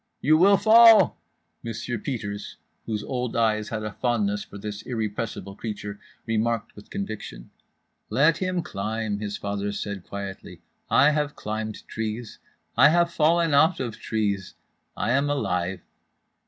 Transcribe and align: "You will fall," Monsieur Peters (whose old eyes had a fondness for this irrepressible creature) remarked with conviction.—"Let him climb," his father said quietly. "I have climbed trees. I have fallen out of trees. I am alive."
"You 0.19 0.35
will 0.35 0.57
fall," 0.57 1.19
Monsieur 1.61 1.99
Peters 1.99 2.57
(whose 2.87 3.03
old 3.03 3.35
eyes 3.35 3.69
had 3.69 3.83
a 3.83 3.91
fondness 3.91 4.43
for 4.43 4.57
this 4.57 4.81
irrepressible 4.81 5.55
creature) 5.55 5.99
remarked 6.25 6.75
with 6.75 6.89
conviction.—"Let 6.89 8.37
him 8.37 8.63
climb," 8.63 9.19
his 9.19 9.37
father 9.37 9.71
said 9.71 10.03
quietly. 10.03 10.63
"I 10.89 11.11
have 11.11 11.35
climbed 11.35 11.87
trees. 11.87 12.39
I 12.75 12.89
have 12.89 13.13
fallen 13.13 13.53
out 13.53 13.79
of 13.79 13.99
trees. 13.99 14.55
I 14.97 15.11
am 15.11 15.29
alive." 15.29 15.81